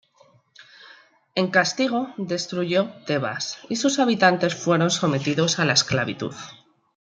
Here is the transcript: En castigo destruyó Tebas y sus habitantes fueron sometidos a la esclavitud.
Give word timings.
En 1.35 1.49
castigo 1.51 2.11
destruyó 2.17 2.89
Tebas 3.05 3.59
y 3.69 3.75
sus 3.75 3.99
habitantes 3.99 4.55
fueron 4.55 4.89
sometidos 4.89 5.59
a 5.59 5.65
la 5.65 5.73
esclavitud. 5.73 6.33